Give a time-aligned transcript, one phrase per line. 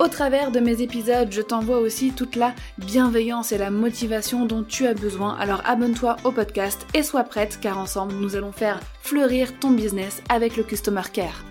[0.00, 4.64] Au travers de mes épisodes, je t'envoie aussi toute la bienveillance et la motivation dont
[4.64, 5.36] tu as besoin.
[5.36, 10.20] Alors abonne-toi au podcast et sois prête car ensemble nous allons faire fleurir ton business
[10.28, 11.44] avec le Customer Care.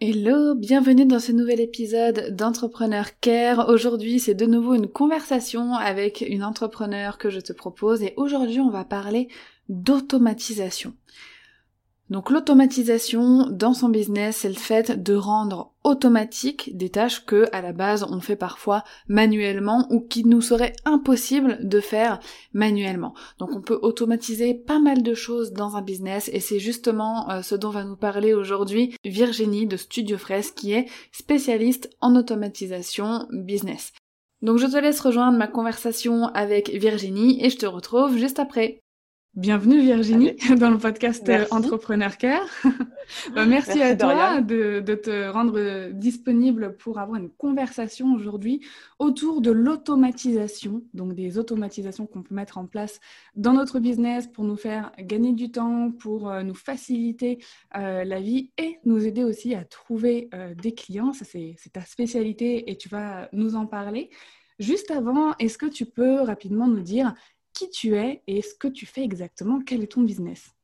[0.00, 3.70] Hello, bienvenue dans ce nouvel épisode d'Entrepreneur Care.
[3.70, 8.60] Aujourd'hui, c'est de nouveau une conversation avec une entrepreneur que je te propose et aujourd'hui,
[8.60, 9.28] on va parler
[9.70, 10.92] d'automatisation.
[12.10, 17.60] Donc l'automatisation dans son business, c'est le fait de rendre automatique des tâches que à
[17.60, 22.18] la base on fait parfois manuellement ou qui nous serait impossible de faire
[22.52, 23.14] manuellement.
[23.38, 27.42] Donc on peut automatiser pas mal de choses dans un business et c'est justement euh,
[27.42, 33.26] ce dont va nous parler aujourd'hui Virginie de Studio Fresh qui est spécialiste en automatisation
[33.30, 33.92] business.
[34.40, 38.80] Donc je te laisse rejoindre ma conversation avec Virginie et je te retrouve juste après.
[39.38, 42.48] Bienvenue Virginie dans le podcast euh, Entrepreneur Care.
[43.34, 48.66] Bah, merci, à toi de, te rendre disponible pour avoir une conversation aujourd'hui
[48.98, 53.00] autour de l'automatisation, donc des automatisations qu'on peut mettre en place
[53.34, 57.38] dans notre business pour nous faire gagner du temps, pour euh, nous faciliter
[57.76, 60.28] euh, la vie et nous aider aussi à trouver
[60.60, 61.12] des clients.
[61.12, 64.10] Ça, c'est ta spécialité et tu vas nous en parler.
[64.58, 67.14] Juste avant, est-ce que tu peux rapidement nous dire
[67.58, 69.60] qui tu es et ce que tu fais exactement.
[69.60, 70.54] Quel est ton business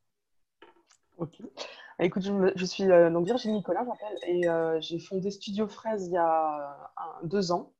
[1.18, 1.40] Ok.
[1.98, 6.06] Bah, écoute, je, suis euh, donc Virginie Nicolas, j'appelle, et euh, j'ai fondé Studio Fraise
[6.06, 6.92] il y a
[7.24, 7.72] deux ans.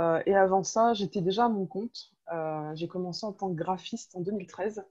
[0.00, 2.12] Euh, et avant ça, j'étais déjà à mon compte.
[2.74, 4.84] j'ai commencé en tant que graphiste en 2013.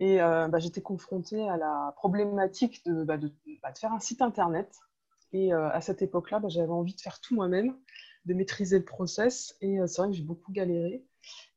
[0.00, 3.32] Et bah, j'étais confrontée à la problématique de, bah, de,
[3.78, 4.80] faire un site internet.
[5.32, 7.76] Et à cette époque-là, j'avais envie de faire tout moi-même,
[8.24, 9.56] de maîtriser le process.
[9.60, 11.04] Et c'est vrai que j'ai beaucoup galéré.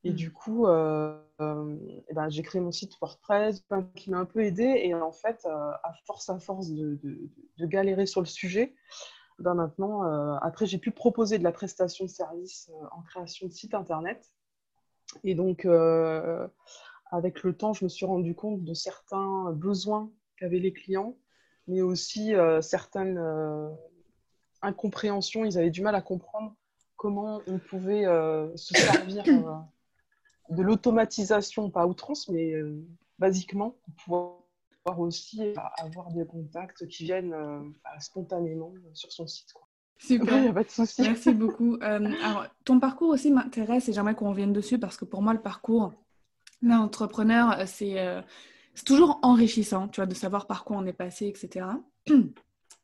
[0.03, 0.15] Et mmh.
[0.15, 1.75] du coup, euh, euh,
[2.13, 3.63] ben, j'ai créé mon site WordPress
[3.95, 4.63] qui m'a un peu aidé.
[4.83, 6.99] Et en fait, euh, à force à force de,
[7.59, 8.75] galérer sur le sujet,
[9.39, 10.03] ben maintenant,
[10.41, 14.31] après, j'ai pu proposer de la prestation de service en création de site internet.
[15.23, 15.67] Et donc,
[17.11, 21.17] avec le temps, je me suis rendu compte de certains besoins qu'avaient les clients,
[21.67, 23.19] mais aussi certaines
[24.61, 25.43] incompréhensions.
[25.43, 26.55] Ils avaient du mal à comprendre
[26.95, 28.05] comment on pouvait
[28.55, 29.23] se servir
[30.49, 32.83] de l'automatisation, pas outrance, mais euh,
[33.19, 33.93] basiquement, pour
[34.83, 39.53] pouvoir aussi euh, avoir des contacts qui viennent euh, bah, spontanément sur son site.
[39.97, 41.01] Super, a pas de souci.
[41.01, 41.77] Merci beaucoup.
[41.81, 45.41] alors, ton parcours aussi m'intéresse et j'aimerais qu'on revienne dessus parce que pour moi, le
[45.41, 45.93] parcours
[46.61, 48.23] d'un entrepreneur, c'est
[48.85, 51.65] toujours enrichissant, tu vois, de savoir par quoi on est passé, etc.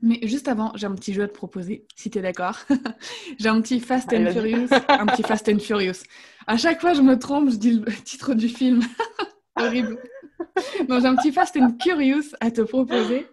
[0.02, 2.58] Mais juste avant, j'ai un petit jeu à te proposer, si tu es d'accord.
[3.40, 6.04] j'ai un petit Fast and Furious, un petit Fast and Furious.
[6.48, 8.82] À chaque fois, je me trompe, je dis le titre du film.
[9.56, 10.02] Horrible.
[10.88, 13.28] Donc, j'ai un petit Fast and Curious à te proposer.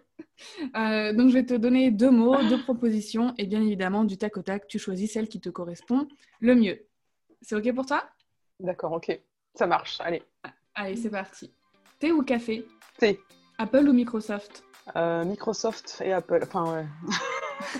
[0.75, 4.37] Euh, donc, je vais te donner deux mots, deux propositions, et bien évidemment, du tac
[4.37, 6.07] au tac, tu choisis celle qui te correspond
[6.39, 6.85] le mieux.
[7.41, 8.03] C'est OK pour toi?
[8.59, 9.19] D'accord, OK.
[9.55, 10.21] Ça marche, allez.
[10.75, 11.51] Allez, c'est parti.
[11.97, 12.65] Thé ou café?
[12.97, 13.19] Thé.
[13.57, 14.63] Apple ou Microsoft?
[14.95, 16.39] Euh, Microsoft et Apple.
[16.43, 16.85] Enfin, ouais.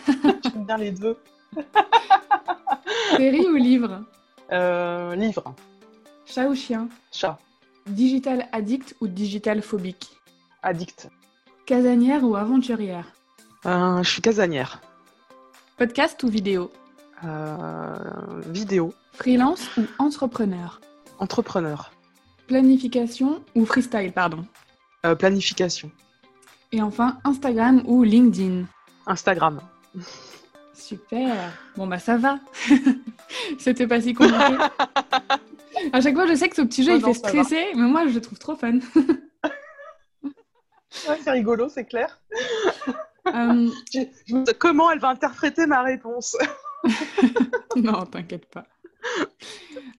[0.44, 1.18] J'aime bien les deux.
[3.18, 4.04] Série ou livre?
[4.52, 5.54] Euh, Livre.
[6.26, 6.90] Chat ou chien?
[7.12, 7.38] Chat.
[7.88, 10.12] Digital addict ou digital phobique?
[10.64, 11.10] Addict.
[11.66, 13.06] Casanière ou aventurière?
[13.66, 14.82] Euh, Je suis casanière.
[15.78, 16.72] Podcast ou vidéo?
[18.48, 18.94] Vidéo.
[19.14, 20.80] Freelance ou entrepreneur?
[21.20, 21.92] Entrepreneur.
[22.48, 24.46] Planification ou freestyle, pardon?
[25.18, 25.92] Planification.
[26.72, 28.66] Et enfin, Instagram ou LinkedIn
[29.08, 29.60] Instagram.
[30.74, 31.52] Super.
[31.76, 32.40] Bon, bah ça va.
[33.60, 34.56] C'était pas si compliqué.
[35.94, 38.14] à chaque fois, je sais que ce petit jeu, il fait stresser, mais moi, je
[38.14, 38.80] le trouve trop fun.
[40.90, 42.20] c'est rigolo, c'est clair.
[43.28, 43.70] Euh,
[44.60, 46.38] comment elle va interpréter ma réponse
[47.76, 48.66] Non, t'inquiète pas.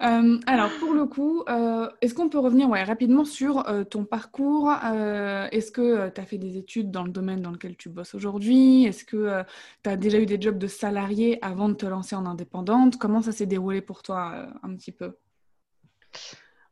[0.03, 4.05] Euh, alors, pour le coup, euh, est-ce qu'on peut revenir ouais, rapidement sur euh, ton
[4.05, 4.73] parcours?
[4.73, 8.87] Est-ce que tu as fait des études dans le domaine dans lequel tu bosses aujourd'hui?
[8.87, 9.45] Est-ce que
[9.83, 12.97] tu as déjà eu des jobs de salarié avant de te lancer en indépendante?
[12.97, 15.17] Comment ça s'est déroulé pour toi un petit peu?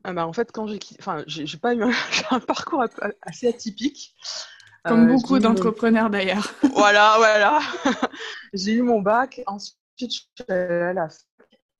[0.05, 1.91] Ah bah, En fait, quand j'ai enfin, j'ai pas eu un,
[2.31, 2.85] un parcours
[3.23, 4.15] assez atypique.
[4.85, 6.55] Comme beaucoup d'entrepreneurs d'ailleurs.
[6.73, 7.61] voilà, voilà.
[8.55, 9.43] j'ai eu mon bac.
[9.47, 11.09] Ensuite, je suis allée à la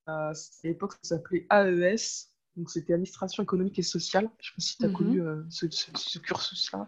[0.09, 0.33] à
[0.65, 4.29] l'époque, ça s'appelait AES, donc c'était administration économique et sociale.
[4.41, 4.95] Je ne sais pas si tu as mhm.
[4.95, 6.87] connu euh, ce, cursus-là.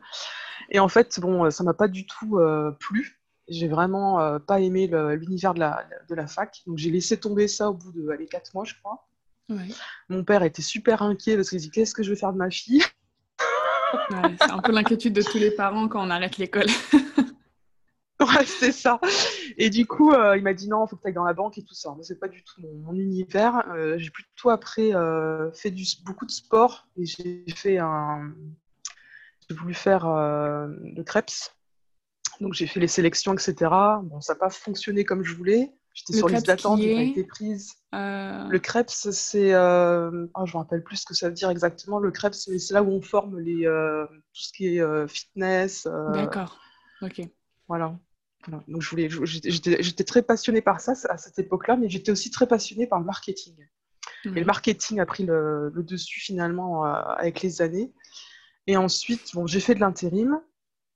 [0.70, 3.20] Et en fait, bon, euh, ça m'a pas du tout euh, plu.
[3.48, 4.88] J'ai vraiment pas aimé
[5.18, 6.62] l'univers de la, de la fac.
[6.68, 9.08] Donc j'ai laissé tomber ça au bout de allez, 4 mois, je crois.
[10.08, 12.48] Mon père était super inquiet parce qu'il dit Qu'est-ce que je vais faire de ma
[12.48, 12.84] fille
[14.38, 16.68] C'est un peu l'inquiétude de tous les parents quand on arrête l'école.
[18.38, 19.00] Ouais, c'est ça.
[19.56, 21.32] Et du coup, euh, il m'a dit non, il faut que tu ailles dans la
[21.32, 21.94] banque et tout ça.
[21.96, 23.64] Mais c'est pas du tout mon, univers.
[23.74, 28.34] Euh, j'ai plutôt après euh, fait du, beaucoup de sport et j'ai fait un.
[29.48, 31.54] J'ai voulu faire le Krebs.
[32.40, 33.54] Donc j'ai fait les sélections, etc.
[34.02, 35.72] Bon, ça n'a pas fonctionné comme je voulais.
[35.92, 37.72] J'étais sur liste d'attente, j'ai pas été prise.
[37.92, 39.54] Le Krebs, c'est.
[39.54, 41.98] Oh, je me rappelle plus ce que ça veut dire exactement.
[41.98, 45.88] Le Krebs, c'est là où on forme les, tout ce qui est fitness.
[46.12, 46.60] D'accord.
[47.02, 47.22] Ok.
[47.66, 47.98] Voilà.
[48.48, 52.46] Donc, je voulais, j'étais très passionnée par ça à cette époque-là, mais j'étais aussi très
[52.46, 53.54] passionnée par le marketing.
[54.24, 57.92] Et le marketing a pris le, dessus finalement euh, avec les années.
[58.66, 60.40] Et ensuite, bon, j'ai fait de l'intérim.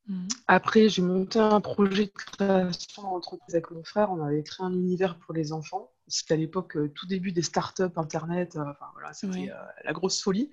[0.07, 0.29] Mhm.
[0.47, 4.11] Après, j'ai monté un projet de création d'entreprise avec mon frère.
[4.11, 5.91] On avait créé un univers pour les enfants.
[6.07, 8.57] C'était à l'époque euh, tout début des startups Internet.
[8.57, 9.51] Euh, enfin, voilà, c'était
[9.85, 10.51] la grosse folie.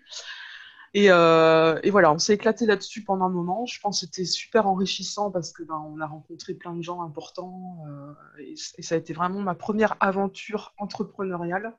[0.97, 3.65] Euh, et, voilà, on s'est éclaté là-dessus pendant un moment.
[3.65, 7.01] Je pense que c'était super enrichissant parce que ben, on a rencontré plein de gens
[7.01, 11.73] importants euh, et, ça a été vraiment ma première aventure entrepreneuriale.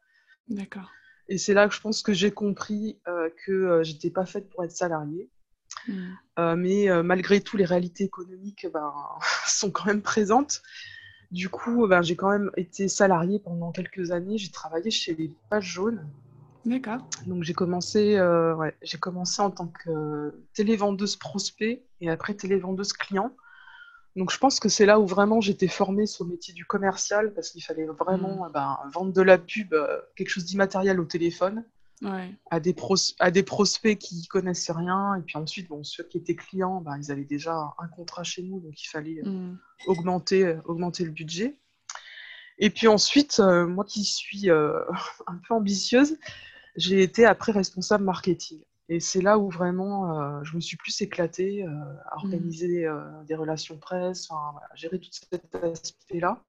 [0.49, 0.91] D'accord.
[1.29, 4.65] Et c'est là que je pense que j'ai compris euh, que j'étais pas faite pour
[4.65, 5.29] être salariée.
[5.89, 6.55] Hmm.
[6.59, 8.93] mais malgré tout, les réalités économiques ben,
[9.47, 10.63] sont quand même présentes.
[11.31, 14.37] Du coup, ben, j'ai quand même été salariée pendant quelques années.
[14.37, 16.07] J'ai travaillé chez les Pages Jaunes,
[16.65, 16.99] D'accord.
[17.27, 22.93] Donc j'ai commencé, euh, ouais, j'ai commencé en tant que télévendeuse prospect et après télévendeuse
[22.93, 23.35] client.
[24.15, 27.33] Donc je pense que c'est là où vraiment j'étais formée sur le métier du commercial
[27.35, 28.53] parce qu'il fallait vraiment mm.
[28.53, 31.65] ben, vendre de la pub, euh, quelque chose d'immatériel au téléphone.
[32.51, 32.75] À, des
[33.21, 35.15] à des prospects qui connaissaient rien.
[35.15, 38.43] Et puis ensuite, bon, ceux qui étaient clients, ben, ils avaient déjà un contrat chez
[38.43, 39.59] nous, donc il fallait euh, mm.
[39.87, 41.57] augmenter, augmenter le budget.
[42.59, 46.17] Et puis ensuite, moi qui suis un peu ambitieuse,
[46.77, 48.63] j'ai été après responsable marketing.
[48.89, 51.69] Et c'est là où vraiment euh, je me suis plus éclatée euh,
[52.11, 52.19] à mmh.
[52.19, 56.43] organiser euh, des relations presse, à gérer tout cet aspect-là.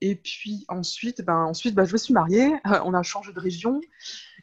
[0.00, 2.54] et puis ensuite, ben, ensuite ben, je me suis mariée,
[2.84, 3.80] on a changé de région.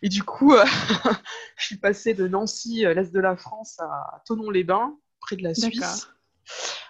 [0.01, 0.53] Et du coup,
[1.57, 6.09] je suis passée de Nancy, l'est de la France, à Tonon-les-Bains, près de la Suisse.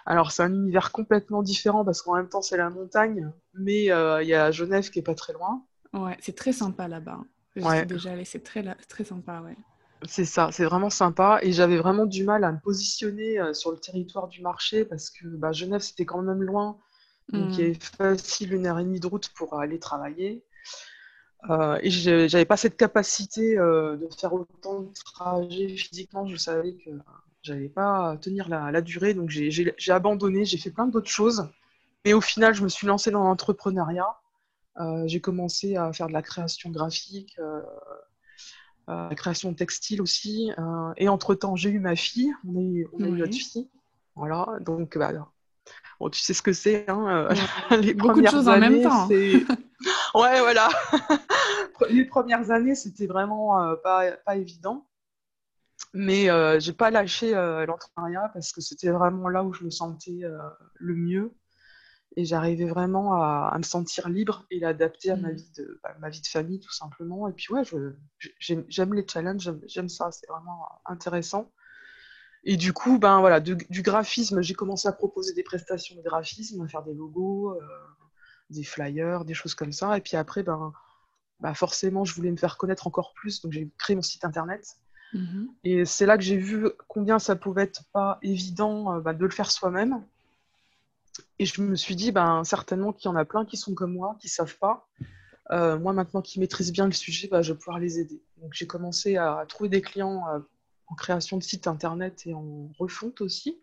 [0.06, 4.26] Alors, c'est un univers complètement différent parce qu'en même temps, c'est la montagne, mais il
[4.26, 5.64] y a Genève qui est pas très loin.
[5.92, 7.20] Ouais, c'est très sympa là-bas.
[7.56, 9.56] Je suis déjà allée, c'est très, très sympa, ouais.
[10.06, 11.40] C'est ça, c'est vraiment sympa.
[11.42, 15.10] Et j'avais vraiment du mal à me positionner euh, sur le territoire du marché parce
[15.10, 16.78] que bah, Genève, c'était quand même loin.
[17.32, 17.70] Donc, il y hmm.
[17.70, 17.78] avait
[18.16, 20.42] facile une heure et demie de route pour aller travailler.
[21.48, 26.26] Euh, et j'avais pas cette capacité euh, de faire autant de trajets physiquement.
[26.26, 26.90] Je savais que
[27.42, 29.14] j'allais pas tenir la, la durée.
[29.14, 31.48] Donc, j'ai abandonné, j'ai fait plein d'autres choses.
[32.04, 34.16] Mais au final, je me suis lancée dans l'entrepreneuriat.
[34.80, 37.60] Euh, j'ai commencé à faire de la création graphique, euh,
[38.88, 40.50] euh, la création textile aussi.
[40.96, 42.32] et entre-temps, j'ai eu ma fille.
[42.46, 43.68] On a eu, notre fille.
[44.16, 45.12] Voilà, donc bah,
[46.00, 47.28] Bon, tu sais ce que c'est, hein,
[47.80, 49.08] les Beaucoup premières de choses années, en même temps.
[50.20, 50.68] ouais, voilà.
[51.90, 54.86] les premières années, c'était vraiment pas, pas, évident.
[55.92, 60.22] Mais j'ai pas lâché l'entrepreneuriat parce que c'était vraiment là où je me sentais
[60.74, 61.32] le mieux
[62.16, 65.36] et j'arrivais vraiment à, me sentir libre et l'adapter à ma mmh.
[65.36, 67.28] vie, de, bah, ma vie de famille tout simplement.
[67.28, 67.62] Et puis ouais,
[68.40, 71.50] j'aime les challenges, j'aime ça, c'est vraiment intéressant.
[72.42, 76.62] Et du coup, ben voilà, du graphisme, j'ai commencé à proposer des prestations de graphisme,
[76.62, 77.60] à faire des logos, euh,
[78.48, 79.96] des flyers, des choses comme ça.
[79.96, 80.72] Et puis après, ben,
[81.38, 84.76] bah forcément, je voulais me faire connaître encore plus, donc j'ai créé mon site internet.
[85.12, 89.12] Mmh et c'est là que j'ai vu combien ça pouvait être pas évident euh, bah,
[89.12, 90.04] de le faire soi-même
[91.38, 93.94] et je me suis dit, ben, certainement qu'il y en a plein qui sont comme
[93.94, 94.88] moi, qui ne savent pas.
[95.50, 98.22] Euh, moi, maintenant qui maîtrise bien le sujet, ben, je vais pouvoir les aider.
[98.36, 100.38] Donc, j'ai commencé à trouver des clients euh,
[100.86, 103.60] en création de sites internet et en refonte aussi.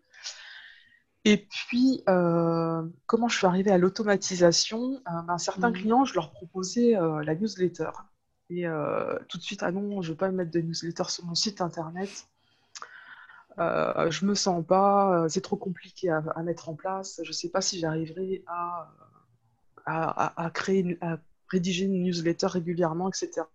[1.24, 5.02] Et puis, comment je suis arrivée à l'automatisation?
[5.04, 5.74] Ben, Certains mmh.
[5.74, 7.90] clients, je leur proposais la newsletter.
[8.48, 8.64] Et
[9.28, 11.60] tout de suite, ah non, je ne veux pas mettre de newsletter sur mon site
[11.60, 12.08] internet.
[13.58, 17.20] Euh, je me sens pas, c'est trop compliqué à, mettre en place.
[17.24, 18.90] Je sais pas si j'arriverai à,
[19.86, 23.46] à, créer, à rédiger une newsletter régulièrement, etc.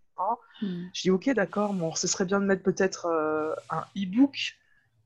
[0.62, 0.86] Hmm.
[0.94, 4.58] Je dis ok, d'accord, bon, ce serait bien de mettre peut-être euh, un e-book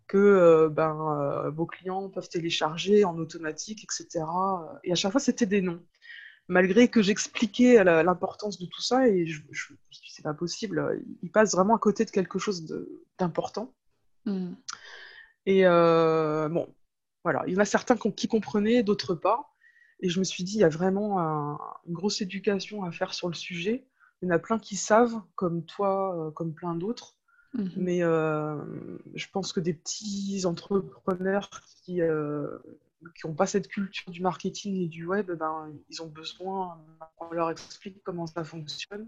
[0.07, 4.25] que euh, ben, euh, vos clients peuvent télécharger en automatique, etc.
[4.83, 5.83] Et à chaque fois, c'était des noms.
[6.49, 9.73] Malgré que j'expliquais l'importance de tout ça, et je, je,
[10.09, 12.65] c'est pas possible, ils passent vraiment à côté de quelque chose
[13.19, 13.73] d'important.
[14.27, 14.53] Hmm.
[15.45, 16.73] Et bon,
[17.23, 19.53] voilà, il y en a certains qui comprenaient, d'autres pas.
[19.99, 21.19] Et je me suis dit, il y a vraiment
[21.87, 23.87] une grosse éducation à faire sur le sujet.
[24.21, 27.15] Il y en a plein qui savent, comme toi, euh, comme plein d'autres.
[27.53, 27.71] Mhm.
[27.77, 28.57] Mais euh,
[29.15, 31.49] je pense que des petits entrepreneurs
[31.83, 36.77] qui n'ont euh, pas cette culture du marketing et du web, ben, ils ont besoin
[37.17, 39.07] qu'on leur explique comment ça fonctionne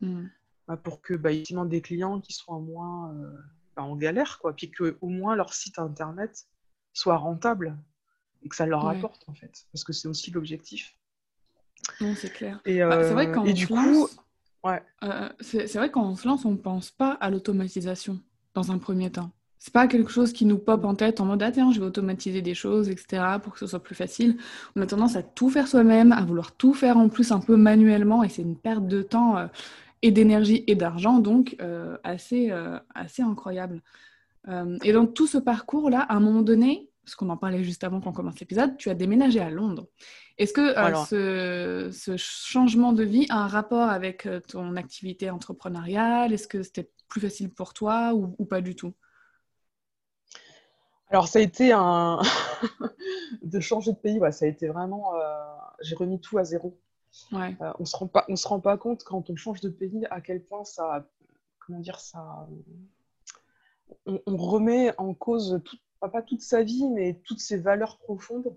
[0.00, 0.30] mhm.
[0.68, 3.44] ben, pour que bah, ils des clients qui soient moins ben,
[3.82, 6.46] en galère, quoi, puis qu'au moins leur site internet
[6.92, 7.76] soit rentable
[8.42, 10.96] et que ça leur apporte en fait, parce que c'est aussi l'objectif.
[12.00, 12.60] Non, c'est clair.
[12.64, 14.08] Et, bah, c'est vrai et du coup,
[15.04, 18.20] euh, c'est vrai quand on se lance, on ne pense pas à l'automatisation
[18.54, 19.30] dans un premier temps.
[19.58, 21.86] C'est pas quelque chose qui nous pop en tête en mode ah tiens je vais
[21.86, 24.36] automatiser des choses etc pour que ce soit plus facile.
[24.76, 27.56] On a tendance à tout faire soi-même, à vouloir tout faire en plus un peu
[27.56, 29.46] manuellement et c'est une perte de temps euh,
[30.06, 32.50] et d'énergie et d'argent donc euh, assez
[32.94, 33.82] assez incroyable.
[34.82, 37.84] et dans tout ce parcours là, à un moment donné, parce qu'on en parlait juste
[37.84, 39.86] avant qu'on commence l'épisode, tu as déménagé à Londres.
[40.38, 46.32] Est-ce que euh, ce, changement de vie a un rapport avec euh, ton activité entrepreneuriale?
[46.32, 48.92] Est-ce que c'était plus facile pour toi ou, pas du tout?
[51.10, 52.20] Alors, ça a été un.
[53.42, 55.14] de changer de pays, ça a été vraiment.
[55.14, 55.20] Euh,
[55.82, 56.76] j'ai remis tout à zéro.
[57.32, 57.56] Ouais.
[57.60, 60.06] on ne se, rend pas, on se rend pas compte quand on change de pays
[60.10, 61.06] à quel point ça.
[61.58, 62.48] Comment dire ça
[64.04, 65.76] on, on remet en cause tout,
[66.08, 68.56] pas toute sa vie, mais toutes ses valeurs profondes.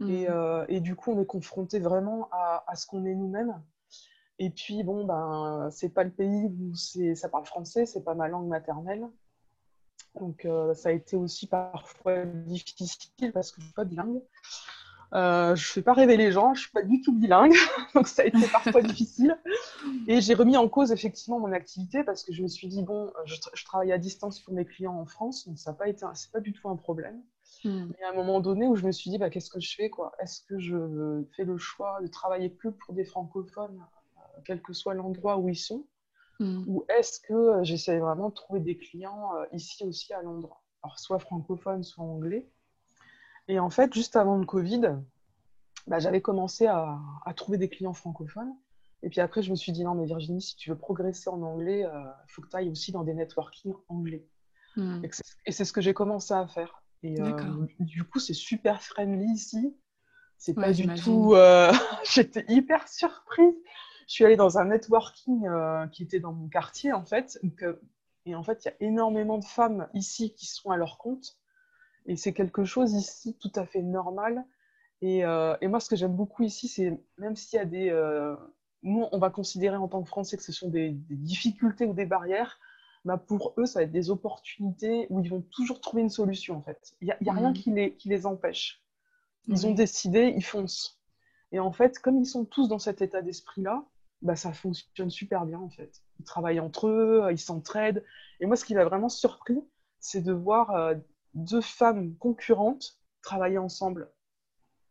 [0.00, 0.26] Et, mhm.
[0.28, 3.60] euh, et, du coup, on est confronté vraiment à, à ce qu'on est nous-mêmes.
[4.38, 8.26] Et puis, bon, ben, c'est pas le pays où ça parle français, c'est pas ma
[8.26, 9.08] langue maternelle.
[10.18, 14.20] Donc, euh, ça a été aussi parfois difficile parce que je suis pas bilingue.
[15.14, 17.54] Euh, je ne fais pas rêver les gens, je suis pas du tout bilingue,
[17.94, 19.38] donc ça a été parfois difficile.
[20.08, 23.12] Et j'ai remis en cause effectivement mon activité parce que je me suis dit bon,
[23.24, 26.32] je, travaille à distance pour mes clients en France, donc ça n'a pas été, c'est
[26.32, 27.22] pas du tout un problème.
[27.62, 27.86] Hmm.
[27.90, 29.88] Mais à un moment donné où je me suis dit bah, qu'est-ce que je fais
[29.88, 30.12] quoi?
[30.18, 33.84] Est-ce que je fais le choix de travailler que pour des francophones,
[34.16, 35.86] euh, quel que soit l'endroit où ils sont,
[36.40, 36.64] hmm.
[36.66, 40.98] ou est-ce que j'essaie vraiment de trouver des clients euh, ici aussi à Londres, alors
[40.98, 42.50] soit francophones, soit anglais.
[43.48, 44.96] Et en fait, juste avant le Covid,
[45.86, 46.98] bah, j'avais commencé à,
[47.36, 48.54] trouver des clients francophones.
[49.02, 51.42] Et puis après, je me suis dit, non, mais Virginie, si tu veux progresser en
[51.42, 54.26] anglais, il euh, faut que tu ailles aussi dans des networking anglais.
[54.76, 55.02] Hmm.
[55.46, 56.82] Et c'est ce que j'ai commencé à faire.
[57.02, 59.76] Et euh, du coup, c'est super friendly ici.
[60.38, 61.34] C'est pas du tout.
[61.34, 61.70] Euh,
[62.10, 63.54] j'étais hyper surprise.
[64.08, 65.46] Je suis allée dans un networking
[65.92, 67.38] qui était dans mon quartier, en fait.
[68.24, 71.36] et en fait, il y a énormément de femmes ici qui sont à leur compte.
[72.06, 74.44] Et c'est quelque chose ici tout à fait normal.
[75.00, 77.90] Et, euh, et moi, ce que j'aime beaucoup ici, c'est même s'il y a des...
[77.90, 78.36] Euh,
[78.82, 82.04] nous, on va considérer en tant que Français que ce sont des, difficultés ou des
[82.06, 82.58] barrières.
[83.04, 86.56] Bah pour eux, ça va être des opportunités où ils vont toujours trouver une solution,
[86.56, 86.94] en fait.
[87.00, 87.54] Il n'y a, y a rien mmh.
[87.54, 88.82] qui les, qui les empêche.
[89.46, 91.00] Ils ont décidé, ils foncent.
[91.52, 93.84] Et en fait, comme ils sont tous dans cet état d'esprit-là,
[94.22, 96.02] bah, ça fonctionne super bien, en fait.
[96.18, 98.02] Ils travaillent entre eux, ils s'entraident.
[98.40, 99.60] Et moi, ce qui m'a vraiment surpris,
[100.00, 100.94] c'est de voir euh,
[101.34, 104.10] deux femmes concurrentes travailler ensemble,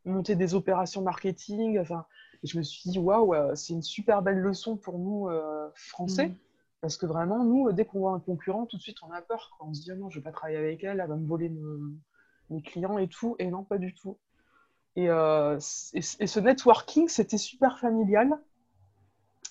[0.05, 1.79] monter des opérations marketing.
[1.79, 2.05] Enfin,
[2.43, 5.69] et je me suis dit, waouh, euh, c'est une super belle leçon pour nous, euh,
[5.75, 6.29] Français.
[6.29, 6.35] Mm.
[6.81, 9.55] Parce que vraiment, nous, dès qu'on voit un concurrent, tout de suite, on a peur.
[9.61, 11.25] On se dit, ah non, je ne vais pas travailler avec elle, elle va me
[11.25, 11.49] voler
[12.49, 13.37] mes, clients et tout.
[13.39, 14.17] Et non, pas du tout.
[14.97, 15.57] Et, euh,
[15.93, 18.37] et, ce networking, c'était super familial.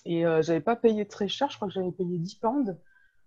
[0.05, 2.75] Et euh, j'avais pas payé très cher, je crois que j'avais payé 10 pounds.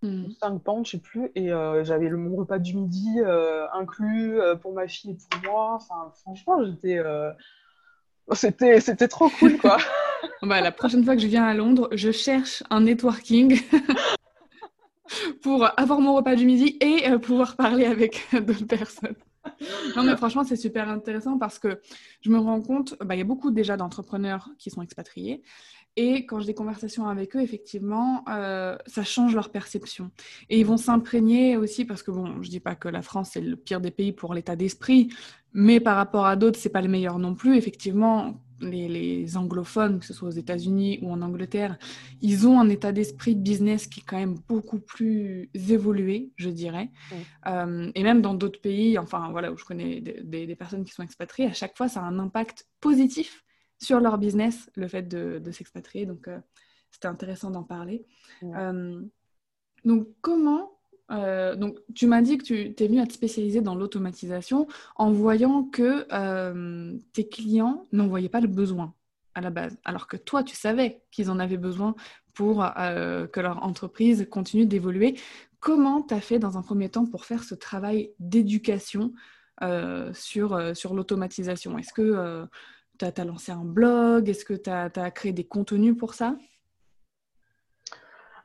[0.02, 0.60] 5 hmm.
[0.60, 4.54] pounds, je sais plus, et euh, j'avais le, mon repas du midi euh, inclus euh,
[4.54, 5.74] pour ma fille et pour moi.
[5.74, 7.00] Enfin, franchement, j'étais,
[8.32, 9.78] c'était, c'était trop cool, quoi.
[10.42, 13.60] bah, la prochaine fois que je viens à Londres, je cherche un networking
[15.42, 19.16] pour avoir mon repas du midi et pouvoir parler avec d'autres personnes.
[19.96, 21.80] non, mais franchement, c'est super intéressant parce que
[22.20, 25.42] je me rends compte, bah, il y a beaucoup déjà d'entrepreneurs qui sont expatriés.
[25.96, 30.10] Et quand j'ai des conversations avec eux, effectivement, euh, ça change leur perception.
[30.50, 33.40] Et ils vont s'imprégner aussi parce que, bon, je dis pas que la France est
[33.40, 35.08] le pire des pays pour l'état d'esprit,
[35.54, 37.56] mais par rapport à d'autres, c'est pas le meilleur non plus.
[37.56, 41.78] Effectivement, les, anglophones, que ce soit aux États-Unis ou en Angleterre,
[42.20, 46.50] ils ont un état d'esprit de business qui est quand même beaucoup plus évolué, je
[46.50, 46.90] dirais.
[47.46, 51.02] Euh, et même dans d'autres pays, enfin voilà, où je connais des, personnes qui sont
[51.02, 53.45] expatriées, à chaque fois, ça a un impact positif
[53.78, 56.06] sur leur business, le fait de, s'expatrier.
[56.06, 56.38] Donc, euh,
[56.90, 58.06] c'était intéressant d'en parler.
[58.42, 59.00] Euh,
[59.84, 60.72] donc, comment
[61.12, 64.66] euh, donc, tu m'as dit que tu es venu à te spécialiser dans l'automatisation
[64.96, 66.04] en voyant que
[67.12, 68.94] tes clients n'en voyaient pas le besoin
[69.34, 71.94] à la base, alors que toi, tu savais qu'ils en avaient besoin
[72.32, 75.16] pour que leur entreprise continue d'évoluer.
[75.60, 79.12] Comment tu as fait dans un premier temps pour faire ce travail d'éducation
[80.12, 81.78] sur, sur l'automatisation?
[81.78, 82.48] Est-ce que
[82.98, 84.28] tu as, lancé un blog?
[84.28, 86.36] Est-ce que tu as créé des contenus pour ça?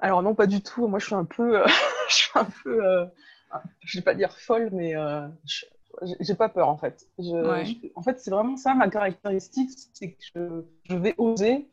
[0.01, 0.87] Alors non, pas du tout.
[0.87, 1.65] Moi, je suis un peu, euh,
[2.09, 3.05] je suis un peu, euh,
[3.81, 5.27] je vais pas dire folle, mais euh,
[6.19, 7.07] j'ai pas peur en fait.
[7.19, 11.69] en fait, c'est vraiment ça ma caractéristique, c'est que je, vais oser,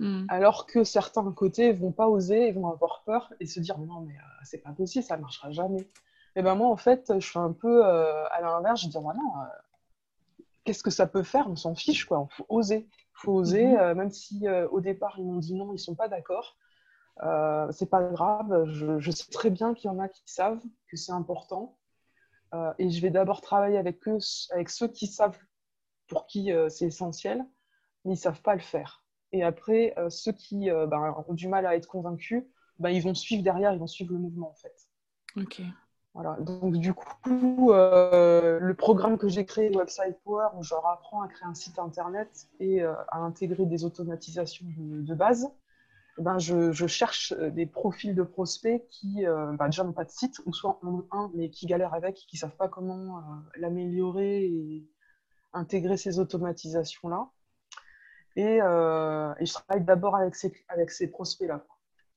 [0.00, 0.24] hmm.
[0.28, 4.00] alors que certains côtés vont pas oser, ils vont avoir peur et se dire non
[4.00, 5.86] mais c'est pas possible, ça marchera jamais.
[6.34, 9.12] Et ben moi en fait, je suis un peu à l'inverse, je dis non,
[10.68, 11.48] qu'est-ce que ça peut faire?
[11.48, 12.28] On s'en fiche quoi.
[12.30, 13.94] Il faut oser, faut oser, mhm.
[13.94, 16.58] même si au départ ils m'ont dit non, ils sont pas d'accord.
[17.22, 20.96] Euh, c'est pas grave, je, sais très bien qu'il y en a qui savent que
[20.98, 21.78] c'est important.
[22.54, 24.18] Euh, et je vais d'abord travailler avec eux,
[24.50, 25.38] avec ceux qui savent
[26.06, 27.44] pour qui euh, c'est essentiel,
[28.04, 29.04] mais ils savent pas le faire.
[29.32, 32.44] Et après, ceux qui ben, ont du mal à être convaincus,
[32.78, 34.74] ben, ils vont suivre derrière, ils vont suivre le mouvement en fait.
[35.36, 35.60] Ok.
[36.14, 36.36] Voilà.
[36.40, 41.28] Donc du coup, le programme que j'ai créé, Website Power, où je leur apprends à
[41.28, 45.50] créer un site internet et à intégrer des automatisations de base,
[46.18, 50.04] eh ben, je, cherche euh, des profils de prospects qui euh, bah, déjà n'ont pas
[50.04, 52.68] de site, ou soit en ont un, mais qui galèrent avec, qui ne savent pas
[52.68, 53.20] comment euh,
[53.56, 54.88] l'améliorer et
[55.52, 57.30] intégrer ces automatisations-là.
[58.34, 60.34] Et, je travaille d'abord avec
[60.90, 61.64] ces prospects-là.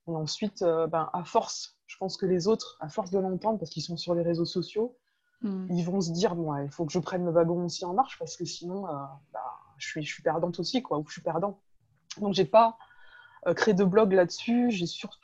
[0.08, 3.70] Et ensuite, ben, à force, je pense que les autres, à force de l'entendre, parce
[3.70, 4.96] qu'ils sont sur les réseaux sociaux,
[5.42, 5.66] hmm.
[5.70, 8.18] ils vont se dire, bon, il faut que je prenne le wagon aussi en marche,
[8.18, 8.82] parce que sinon,
[9.32, 9.44] bah,
[9.78, 11.60] je, suis, je suis perdante aussi, quoi, ou je suis perdant.
[12.20, 12.76] Donc, j'ai pas
[13.46, 14.70] euh, créer de blogs là-dessus.
[14.70, 15.18] J'ai surtout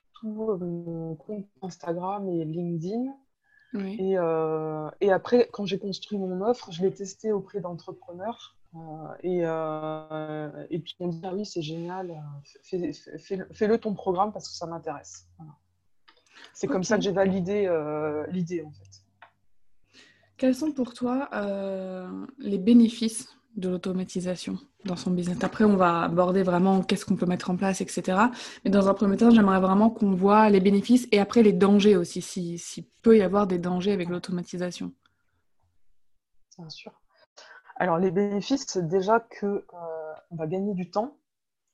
[0.50, 3.14] euh, mon compte Instagram et LinkedIn.
[3.74, 8.56] Et, euh, et, après, quand j'ai construit mon offre, je l'ai testé auprès d'entrepreneurs.
[9.22, 9.38] Et,
[10.70, 12.22] et, puis on dit ah oui, c'est génial,
[13.52, 15.26] fais-le ton programme parce que ça m'intéresse.
[16.52, 17.68] C'est comme ça que j'ai validé
[18.30, 19.04] l'idée en fait.
[20.36, 21.28] Quels sont pour toi
[22.38, 25.38] les bénéfices de l'automatisation dans son business?
[25.42, 28.18] Après, on va aborder vraiment qu'est-ce qu'on peut mettre en place, etc.
[28.64, 31.96] Mais dans un premier temps, j'aimerais vraiment qu'on voit les bénéfices et après les dangers
[31.96, 34.92] aussi, s'il si, peut y avoir des dangers avec l'automatisation.
[36.56, 36.92] Bien sûr.
[37.78, 41.16] Alors, les bénéfices, c'est déjà qu'on euh, va gagner du temps.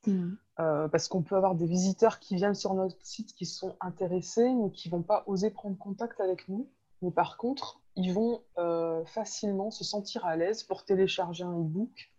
[0.07, 0.35] Hmm.
[0.59, 4.53] Euh, parce qu'on peut avoir des visiteurs qui viennent sur notre site qui sont intéressés,
[4.53, 6.69] mais qui ne vont pas oser prendre contact avec nous.
[7.01, 12.13] Mais par contre, ils vont euh, facilement se sentir à l'aise pour télécharger un e-book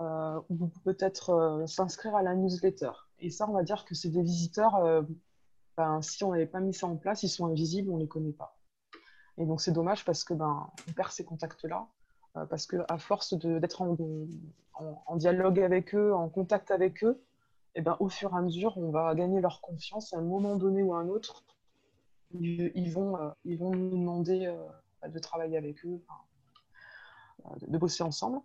[0.00, 2.90] euh, ou peut-être s'inscrire à la newsletter.
[3.20, 5.04] Et ça, on va dire que c'est des visiteurs,
[5.76, 8.08] ben, si on n'avait pas mis ça en place, ils sont invisibles, on ne les
[8.08, 8.58] connaît pas.
[9.38, 11.88] Et donc c'est dommage parce que ben, on perd ces contacts-là,
[12.46, 13.96] parce qu'à force d'être en,
[14.74, 17.22] en, dialogue avec eux, en contact avec eux,
[17.74, 20.56] et ben, au fur et à mesure, on va gagner leur confiance à un moment
[20.56, 21.44] donné ou à un autre
[22.32, 26.00] ils, vont, euh, ils vont nous demander euh, de travailler avec eux,
[27.46, 28.40] euh, de, bosser ensemble.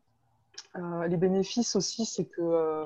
[1.08, 2.86] les bénéfices aussi, c'est que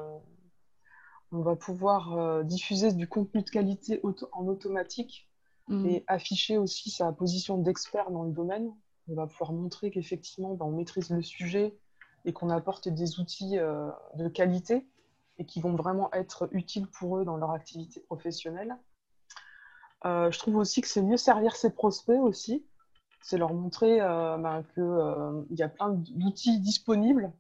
[1.34, 5.30] on va pouvoir diffuser du contenu de qualité en automatique
[5.68, 5.86] mm.
[5.86, 8.74] et afficher aussi sa position d'expert dans le domaine.
[9.10, 11.78] On va pouvoir montrer qu'effectivement, ben, on maîtrise le sujet
[12.26, 14.86] et qu'on apporte des outils de qualité
[15.38, 18.78] et qui vont vraiment être utiles pour eux dans leur activité professionnelle.
[20.06, 22.66] Euh, je trouve aussi que c'est mieux servir ses prospects aussi.
[23.22, 27.32] C'est leur montrer euh, ben, qu'il euh, y a plein d'outils disponibles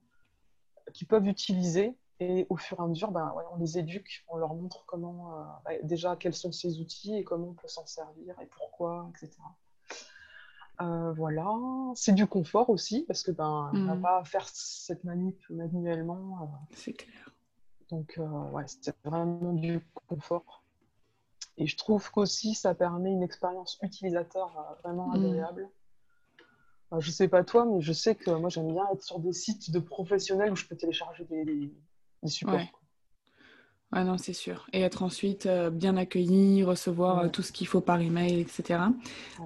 [0.93, 1.97] qu'ils peuvent utiliser.
[2.19, 5.45] Et au fur et à mesure, ben, on les éduque, on leur montre comment,
[5.83, 9.37] déjà quels sont ces outils et comment on peut s'en servir et pourquoi, etc.
[10.79, 11.49] voilà,
[11.95, 14.01] c'est du confort aussi parce que ben on va mm.
[14.01, 16.51] pas faire cette manip manuellement.
[16.71, 17.33] c'est clair.
[17.89, 18.19] Donc
[18.51, 20.63] ouais, c'est vraiment du confort.
[21.57, 25.15] Et je trouve qu'aussi, ça permet une expérience utilisateur euh, vraiment mm.
[25.15, 25.69] agréable.
[26.93, 29.33] Je je sais pas toi, mais je sais que moi j'aime bien être sur des
[29.33, 32.55] sites de professionnels où je peux télécharger des, des, supports.
[32.55, 32.71] Ouais.
[33.93, 34.67] Ah non, c'est sûr.
[34.73, 38.81] Et être ensuite euh, bien accueilli, recevoir euh, tout ce qu'il faut par email, etc.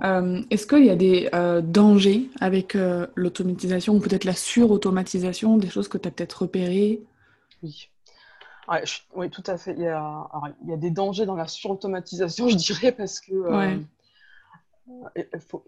[0.03, 1.29] Euh, est-ce qu'il y a des
[1.63, 2.75] dangers avec
[3.15, 7.03] l'automatisation ou peut-être la surautomatisation, des choses que tu as peut-être repérées?
[7.61, 7.89] Oui.
[9.15, 9.73] oui, tout à fait.
[9.73, 10.27] Il y, a,
[10.63, 13.79] il y, a, des dangers dans la surautomatisation, je dirais, parce que
[15.49, 15.63] faut,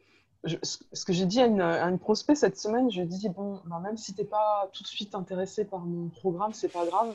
[0.65, 3.29] ce que j'ai dit à une, à une, prospect cette semaine, je lui ai dit
[3.29, 6.69] bon, ben, même si tu n'es pas tout de suite intéressé par mon programme, c'est
[6.69, 7.13] pas grave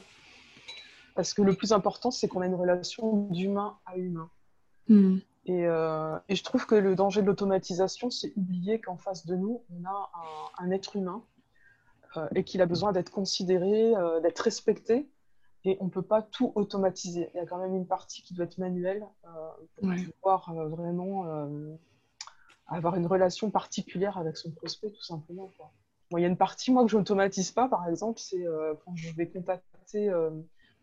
[1.15, 4.31] parce que le plus important, c'est qu'on a une relation d'humain à humain.
[4.89, 5.19] Hmm.
[5.49, 9.35] Et, euh, et, je trouve que le danger de l'automatisation, c'est oublier qu'en face de
[9.35, 10.11] nous, on a
[10.59, 11.25] un, être humain
[12.17, 15.09] euh, et qu'il a besoin d'être considéré, euh, d'être respecté.
[15.65, 17.31] Et on ne peut pas tout automatiser.
[17.35, 19.05] Il y a quand même une partie qui doit être manuelle
[19.77, 21.27] pour pouvoir vraiment
[22.69, 25.51] avoir une relation particulière avec son prospect, tout simplement.
[26.13, 28.45] il y a une partie, moi, que je n'automatise pas, par exemple, c'est
[28.85, 30.11] quand je vais contacter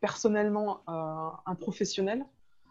[0.02, 2.26] personnellement euh, un professionnel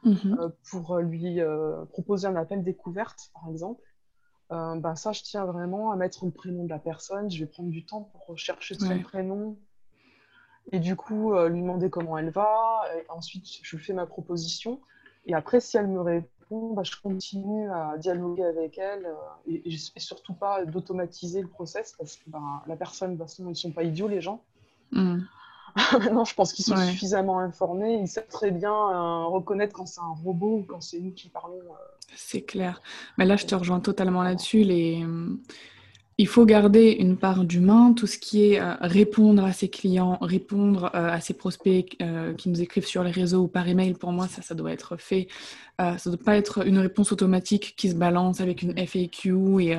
[0.05, 0.39] mhm.
[0.39, 3.83] euh, pour lui euh, proposer un appel découverte, par exemple.
[4.51, 7.31] ben ça, je tiens vraiment à mettre le prénom de la personne.
[7.31, 9.59] Je vais prendre du temps pour rechercher son prénom,
[10.73, 12.83] et du coup lui demander comment elle va.
[12.97, 14.81] Et ensuite, je lui fais ma proposition.
[15.27, 19.09] Et après, si elle me répond, bah, je continue à dialoguer avec elle
[19.47, 23.49] et, surtout pas d'automatiser le process parce que ben, la personne, de toute façon, ils
[23.49, 24.45] ne sont pas idiots, les gens.
[24.93, 25.27] Mhm.
[25.93, 27.99] Maintenant, je pense qu'ils sont suffisamment informés.
[28.01, 31.29] Ils savent très bien euh, reconnaître quand c'est un robot ou quand c'est nous qui
[31.29, 31.55] parlons.
[31.55, 32.07] Euh.
[32.15, 32.81] C'est clair.
[33.19, 34.63] Mais là, je te rejoins totalement là-dessus.
[34.63, 35.03] Les...
[35.03, 35.37] Euh,
[36.17, 40.89] il faut garder une part d'humain, tout ce qui est répondre à ses clients, répondre
[40.95, 41.99] à ses prospects
[42.39, 43.95] qui nous écrivent sur les réseaux ou par email.
[43.95, 45.27] Pour moi, ça, ça doit être fait.
[45.81, 49.77] ça ne doit pas être une réponse automatique qui se balance avec une FAQ et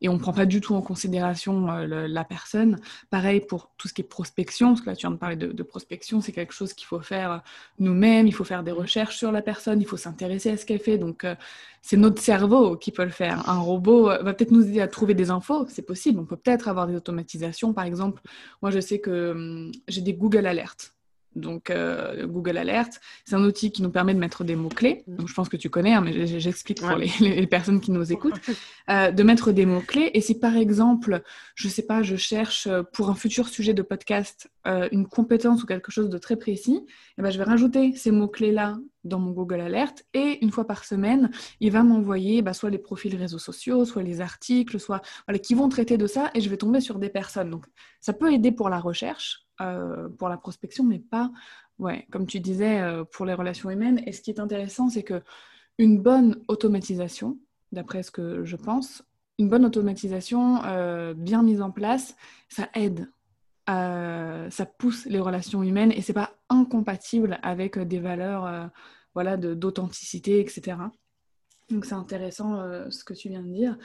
[0.00, 2.78] et on ne prend pas du tout en considération euh, la personne.
[3.10, 5.62] Pareil pour tout ce qui est prospection, parce que là tu viens de parler de,
[5.62, 7.38] prospection, c'est quelque chose qu'il faut faire euh,
[7.78, 10.80] nous-mêmes, il faut faire des recherches sur la personne, il faut s'intéresser à ce qu'elle
[10.80, 10.98] fait.
[10.98, 11.34] Donc euh,
[11.82, 13.48] c'est notre cerveau qui peut le faire.
[13.48, 16.20] Un robot va peut-être nous aider à trouver des infos, c'est possible.
[16.20, 17.72] On peut peut-être avoir des automatisations.
[17.72, 18.22] Par exemple,
[18.62, 20.97] moi je sais que hum, j'ai des Google Alerts
[21.34, 23.00] donc euh, Google Alert.
[23.24, 25.04] C'est un outil qui nous permet de mettre des mots-clés.
[25.06, 25.16] Mm.
[25.16, 28.40] Donc je pense que tu connais, hein, mais j'explique pour les, personnes qui nous écoutent,
[28.90, 30.10] euh, de mettre des mots-clés.
[30.14, 31.22] Et si par exemple,
[31.54, 34.50] je sais pas, je cherche euh, pour un futur sujet de podcast
[34.92, 36.84] une compétence ou quelque chose de très précis,
[37.16, 40.84] eh ben, je vais rajouter ces mots-clés-là dans mon Google Alert et une fois par
[40.84, 45.38] semaine, il va m'envoyer bah, soit les profils réseaux sociaux, soit les articles, soit voilà,
[45.38, 47.48] qui vont traiter de ça et je vais tomber sur des personnes.
[47.48, 47.64] Donc
[48.00, 51.30] ça peut aider pour la recherche, euh, pour la prospection, mais pas,
[51.78, 54.00] ouais, comme tu disais, euh, pour les relations humaines.
[54.06, 55.22] Et ce qui est intéressant, c'est que
[55.78, 57.38] une bonne automatisation,
[57.72, 59.02] d'après ce que je pense,
[59.38, 62.16] une bonne automatisation euh, bien mise en place,
[62.48, 63.10] ça aide,
[63.66, 68.70] ça pousse les relations humaines et c'est pas incompatible avec des valeurs,
[69.12, 70.78] voilà, d'authenticité, etc.
[71.68, 73.76] Donc c'est intéressant ce que tu viens de dire.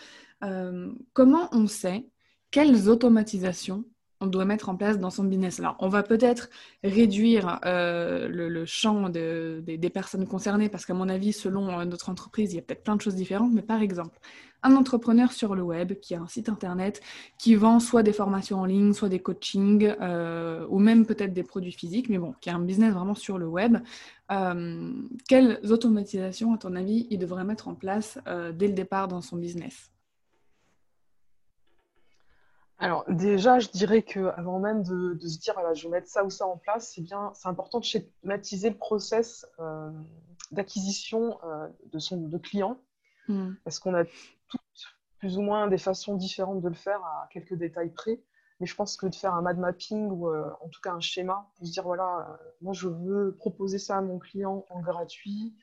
[1.12, 2.08] comment on sait
[2.50, 3.84] quelles automatisations
[4.24, 5.60] on doit mettre en place dans son business.
[5.60, 6.50] Alors, on va peut-être
[6.84, 12.54] réduire euh, le, champ des personnes concernées parce qu'à mon avis, selon euh, notre entreprise,
[12.54, 13.52] il y a peut-être plein de choses différentes.
[13.52, 14.18] Mais par exemple,
[14.64, 17.02] un entrepreneur sur le web qui a un site internet
[17.38, 21.44] qui vend soit des formations en ligne, soit des coachings euh, ou même peut-être des
[21.44, 23.78] produits physiques, mais bon, qui a un business vraiment sur le web.
[25.28, 28.18] quelles automatisations, à ton avis, il devrait mettre en place
[28.54, 29.93] dès le départ dans son business?
[32.84, 36.26] Alors déjà, je dirais que avant même de, se dire voilà, je vais mettre ça
[36.26, 39.90] ou ça en place, c'est bien, c'est important de schématiser le process euh,
[40.52, 42.78] d'acquisition euh, de son de client,
[43.30, 43.54] hmm.
[43.64, 44.62] parce qu'on a toutes
[45.18, 48.22] plus ou moins des façons différentes de le faire à quelques détails près.
[48.60, 51.00] Mais je pense que de faire un mad mapping ou euh, en tout cas un
[51.00, 55.56] schéma pour se dire voilà, moi je veux proposer ça à mon client en gratuit,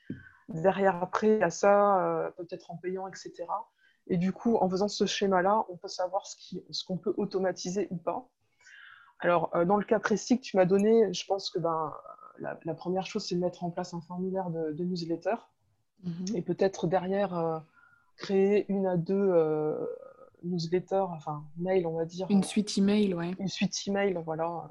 [0.48, 3.44] derrière après à ça peut-être en payant, etc.
[4.10, 7.96] Et du coup, en faisant ce schéma-là, on peut savoir ce qu'on peut automatiser ou
[7.96, 8.28] pas.
[9.20, 11.94] Alors, euh, dans le cas précis que tu m'as donné, je pense que ben,
[12.38, 15.36] la, première chose, c'est de mettre en place un formulaire de, newsletter.
[16.02, 16.26] Mhm.
[16.34, 17.58] Et peut-être derrière, euh,
[18.16, 19.86] créer une à deux euh,
[20.42, 22.26] newsletters, enfin, mail, on va dire.
[22.30, 23.30] Une suite email, ouais.
[23.38, 24.70] Une suite email, voilà,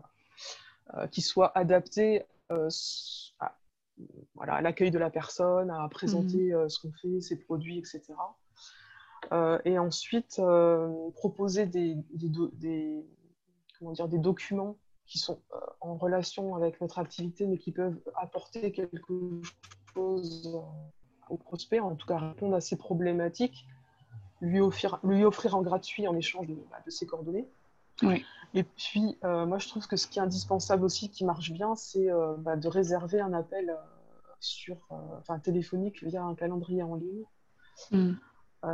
[1.11, 3.55] qui soit adaptée à,
[4.33, 6.67] voilà, l'accueil de la personne, à présenter mhm.
[6.67, 8.01] ce qu'on fait, ses produits, etc.
[9.31, 13.05] Euh, et ensuite euh, proposer des, des,
[13.77, 17.99] comment dire, des documents qui sont euh, en relation avec notre activité, mais qui peuvent
[18.15, 19.41] apporter quelque
[19.93, 20.59] chose
[21.29, 23.67] aux prospects, en tout cas répondre à ces problématiques.
[24.41, 27.47] lui offrir, lui offrir en gratuit en échange de, bah, ses coordonnées.
[28.55, 32.07] Et puis, moi, je trouve que ce qui est indispensable aussi, qui marche bien, c'est
[32.39, 33.77] bah, de réserver un appel
[34.39, 34.87] sur,
[35.43, 37.25] téléphonique via un calendrier en ligne.
[37.91, 38.13] Mm.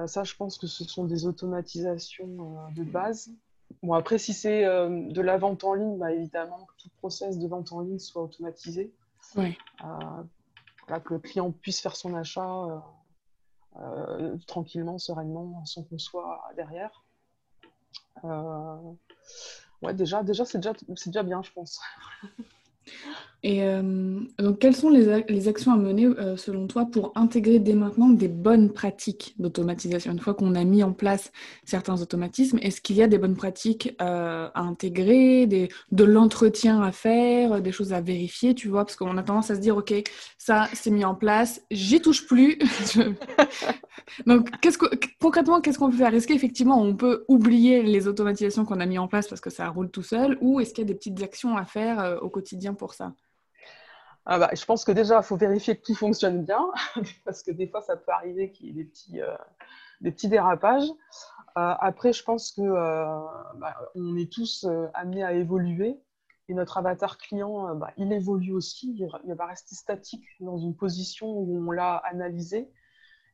[0.08, 3.32] Ça, je pense que ce sont des automatisations de base
[3.84, 7.38] Bon, après, si c'est euh, de la vente en ligne, bah, évidemment, que tout process
[7.38, 8.94] de vente en ligne soit automatisé.
[9.36, 9.58] Oui.
[9.84, 12.84] Euh, que le client puisse faire son achat
[13.78, 17.04] euh, tranquillement, sereinement, sans qu'on soit derrière.
[18.24, 21.82] ouais, déjà, déjà c'est déjà, déjà bien, je pense.
[23.46, 27.76] Et euh, donc, quelles sont les, actions à mener, euh, selon toi, pour intégrer dès
[27.76, 30.12] maintenant des bonnes pratiques d'automatisation?
[30.14, 31.32] Une fois qu'on a mis en place
[31.64, 36.92] certains automatismes, est-ce qu'il y a des bonnes pratiques euh, à intégrer, de l'entretien à
[36.92, 38.84] faire, des choses à vérifier, tu vois?
[38.84, 39.94] Parce qu'on a tendance à se dire, OK,
[40.40, 42.58] ça, c'est mis en place, j'y touche plus.
[44.26, 44.50] donc,
[45.22, 46.16] concrètement, qu'est-ce qu'on peut faire?
[46.16, 49.70] Est-ce qu'effectivement, on peut oublier les automatisations qu'on a mis en place parce que ça
[49.70, 50.40] roule tout seul?
[50.42, 53.14] Ou est-ce qu'il y a des petites actions à faire au quotidien pour ça
[54.28, 56.72] ah bah, je pense que déjà, il faut vérifier que tout fonctionne bien,
[57.26, 59.36] parce que des fois, ça peut arriver qu'il y ait des petits, euh,
[60.02, 60.90] des petits dérapages.
[61.58, 63.20] Euh, après, je pense que euh,
[63.58, 66.00] bah, on est tous amenés à évoluer,
[66.48, 68.98] et notre avatar client, bah, il évolue aussi.
[69.26, 72.72] Il va rester statique dans une position où on l'a analysé,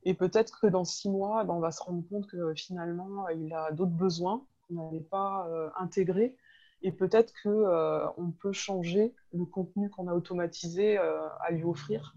[0.04, 3.72] et peut-être que dans six mois, on va se rendre compte que finalement, il a
[3.72, 6.36] d'autres besoins qu'on n'avait pas intégrés
[6.82, 11.64] et peut-être qu'on euh, on peut changer le contenu qu'on a automatisé euh, à lui
[11.64, 12.16] offrir,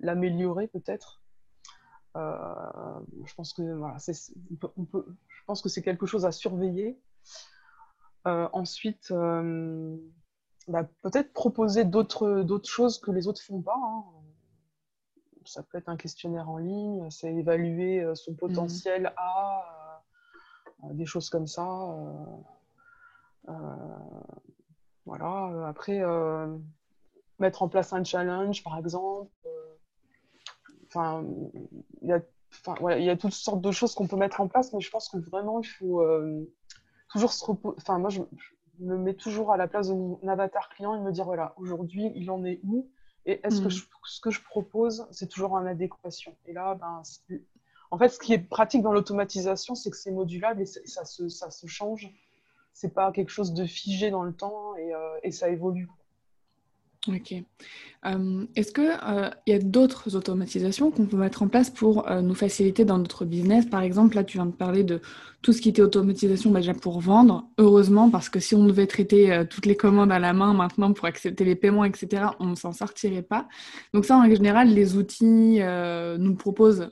[0.00, 1.22] l'améliorer peut-être.
[2.16, 2.44] Euh,
[3.24, 3.96] je pense que voilà,
[4.76, 7.00] on peut, je pense que c'est quelque chose à surveiller.
[8.24, 9.12] ensuite,
[10.68, 13.80] bah, peut-être proposer d'autres d'autres choses que les autres font pas.
[13.82, 14.04] Hein.
[15.44, 19.12] Ça peut être un questionnaire en ligne, c'est évaluer son potentiel mmh.
[19.16, 19.82] à
[20.90, 21.66] des choses comme ça.
[21.66, 22.24] Euh,
[25.04, 25.50] voilà.
[25.52, 26.56] Euh, après, euh,
[27.38, 29.30] mettre en place un challenge, par exemple.
[30.86, 31.24] Enfin,
[32.02, 32.20] il y a
[32.98, 35.08] il y a toutes sortes de choses qu'on peut mettre en place, mais je pense
[35.08, 36.04] que vraiment, il faut
[37.10, 37.76] toujours se reposer.
[37.78, 38.20] Enfin, moi, je,
[38.78, 42.12] me mets toujours à la place de mon avatar client et me dire voilà, aujourd'hui,
[42.14, 42.90] il en est où
[43.26, 43.82] Et est-ce que mm.
[44.04, 47.02] ce que je propose, c'est toujours en adéquation Et là, ben,
[47.90, 51.28] en fait, ce qui est pratique dans l'automatisation, c'est que c'est modulable et ça se,
[51.28, 52.12] ça se change
[52.72, 55.88] c'est pas quelque chose de figé dans le temps et, euh, ça évolue.
[57.08, 57.34] Ok.
[58.06, 62.34] Euh, est-ce qu'il euh, y a d'autres automatisations qu'on peut mettre en place pour nous
[62.34, 63.66] faciliter dans notre business?
[63.66, 65.00] Par exemple, là, tu viens de parler de
[65.42, 67.48] tout ce qui était automatisation bah, déjà pour vendre.
[67.58, 71.06] Heureusement, parce que si on devait traiter toutes les commandes à la main maintenant pour
[71.06, 73.48] accepter les paiements, etc., on ne s'en sortirait pas.
[73.92, 75.60] Donc ça, en général, les outils
[76.18, 76.88] nous proposent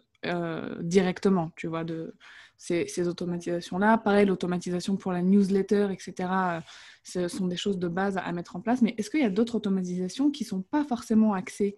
[0.81, 2.15] directement, tu vois, de
[2.61, 3.97] ces, automatisations-là.
[3.97, 6.61] Pareil, l'automatisation pour la newsletter, etc., euh,
[7.03, 8.83] ce sont des choses de base à, mettre en place.
[8.83, 11.77] Mais est-ce qu'il y a d'autres automatisations qui ne sont pas forcément axées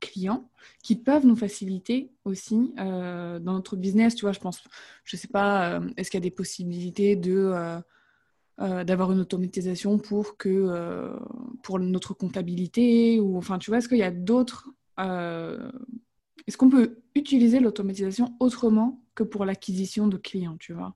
[0.00, 0.50] clients,
[0.82, 4.16] qui peuvent nous faciliter aussi euh, dans notre business?
[4.16, 4.64] Tu vois, je pense,
[5.04, 7.80] je sais pas, euh, est-ce qu'il y a des possibilités de...
[8.58, 11.12] d'avoir une automatisation pour que
[11.62, 14.70] pour notre comptabilité ou enfin tu vois est-ce qu'il y a d'autres
[16.46, 20.94] est-ce qu'on peut utiliser l'automatisation autrement que pour l'acquisition de clients, tu vois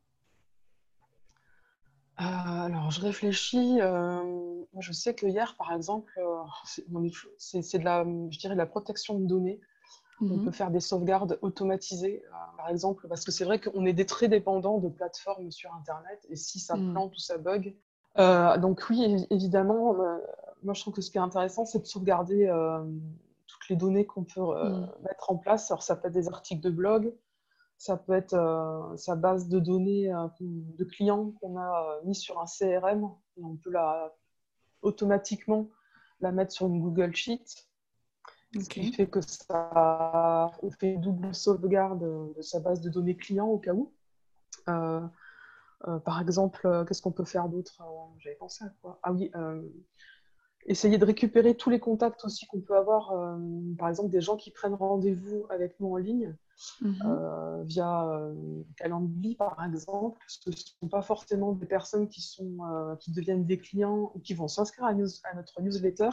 [2.20, 3.78] euh, alors, je réfléchis.
[3.80, 6.42] Euh, je sais que hier, par exemple, euh,
[7.36, 9.60] c'est de la, je dirais, de la protection de données.
[10.20, 10.46] On mhm.
[10.46, 12.24] peut faire des sauvegardes automatisées,
[12.56, 16.26] par exemple, parce que c'est vrai qu'on est des très dépendants de plateformes sur Internet,
[16.28, 16.90] et si ça mhm.
[16.90, 17.76] plante ou ça bug.
[18.60, 19.94] donc oui, évidemment,
[20.64, 22.48] moi je trouve que ce qui est intéressant, c'est de sauvegarder
[23.68, 24.88] les données qu'on peut mhm.
[25.02, 25.70] mettre en place.
[25.70, 27.12] Alors ça peut être des articles de blog,
[27.78, 32.14] ça peut être euh, sa base de données euh, de clients qu'on a euh, mis
[32.14, 33.08] sur un CRM.
[33.36, 34.12] Et on peut la,
[34.82, 35.70] automatiquement
[36.20, 37.68] la mettre sur une Google Sheet.
[38.54, 43.16] Ce qui fait que ça on fait une double sauvegarde de sa base de données
[43.16, 43.92] client au cas où.
[44.64, 47.78] par exemple, qu'est-ce qu'on peut faire d'autre?
[48.16, 48.98] J'avais pensé à quoi?
[49.02, 49.30] Ah oui,
[50.68, 53.38] essayer de récupérer tous les contacts aussi qu'on peut avoir, euh,
[53.78, 56.36] par exemple des gens qui prennent rendez-vous avec nous en ligne
[56.82, 56.96] mhm.
[57.06, 58.34] euh, via euh,
[58.76, 62.58] Calendly par exemple, ce ne sont pas forcément des personnes qui, sont,
[63.00, 66.10] qui deviennent des clients ou qui vont s'inscrire à, notre newsletter,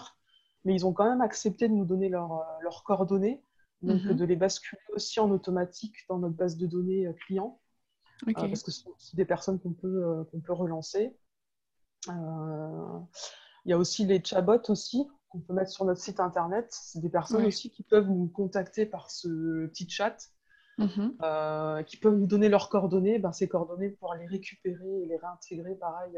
[0.63, 3.43] mais ils ont quand même accepté de nous donner leurs coordonnées,
[3.81, 4.13] donc mhm.
[4.15, 7.59] de les basculer aussi en automatique dans notre base de données clients,
[8.33, 11.13] parce que ce sont des personnes qu'on peut, qu'on peut relancer.
[13.65, 16.67] Il y a aussi les chatbots aussi qu'on peut mettre sur notre site internet.
[16.69, 20.29] C'est des personnes aussi qui peuvent nous contacter par ce petit chat
[20.77, 21.15] mhm.
[21.85, 23.19] qui peuvent nous donner leurs coordonnées.
[23.19, 26.13] Ben, ces coordonnées, pour les récupérer et les réintégrer, pareil,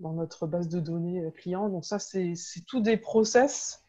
[0.00, 1.68] dans notre base de données client.
[1.68, 2.34] Donc ça, c'est
[2.66, 3.86] tous des process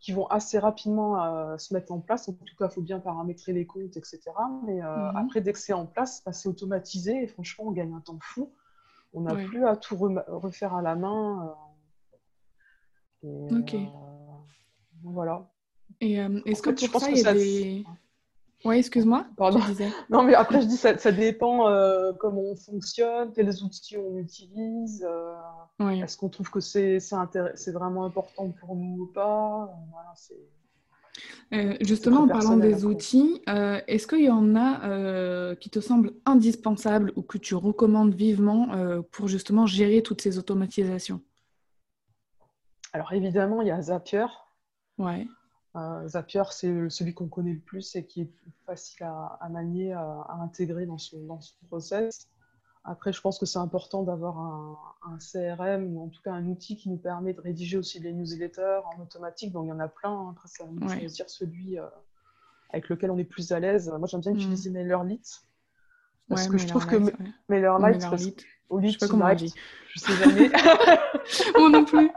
[0.00, 2.28] qui vont assez rapidement euh, se mettre en place.
[2.28, 4.20] En tout cas, il faut bien paramétrer les comptes, etc.
[4.64, 5.16] Mais euh, mhm.
[5.16, 8.18] après, dès que c'est en place, bah, c'est automatisé et franchement, on gagne un temps
[8.20, 8.52] fou.
[9.14, 11.54] On n'a plus à tout refaire à la main.
[13.26, 13.76] Euh, ok.
[15.02, 15.50] voilà.
[16.00, 16.14] Et
[16.46, 17.84] est-ce que pour ça, il y a des...
[18.66, 19.26] Oui, excuse-moi.
[19.36, 19.60] Pardon.
[20.10, 24.18] Non, mais après, je dis ça, ça dépend euh, comment on fonctionne, quels outils on
[24.18, 25.06] utilise.
[25.08, 26.98] Euh, est-ce qu'on trouve que c'est
[27.72, 29.70] vraiment important pour nous ou pas
[31.52, 37.12] euh, Justement, en parlant des outils, est-ce qu'il y en a qui te semblent indispensables
[37.16, 38.68] ou que tu recommandes vivement
[39.12, 41.20] pour justement gérer toutes ces automatisations?
[42.96, 44.24] Alors évidemment, il y a Zapier.
[44.96, 45.28] Ouais.
[45.76, 48.30] Euh, Zapier, c'est celui qu'on connaît le plus et qui est
[48.64, 52.26] facile à, manier, à, intégrer dans son, dans process.
[52.84, 56.78] Après, je pense que c'est important d'avoir un, CRM ou en tout cas un outil
[56.78, 59.52] qui nous permet de rédiger aussi les newsletters en automatique.
[59.52, 60.10] Donc, il y en a plein.
[60.10, 60.34] Hein.
[60.34, 60.48] Après,
[61.26, 61.84] celui euh,
[62.70, 63.92] avec lequel on est plus à l'aise.
[63.98, 64.36] Moi, j'aime bien mm.
[64.36, 65.42] utiliser MailerLite.
[66.30, 66.96] Parce que je trouve que
[67.50, 68.44] MailerLite, MailerLite.
[68.70, 69.52] Au lit, je sais pas comment on dit.
[69.90, 70.50] Je sais jamais.
[71.58, 72.10] Moi non plus.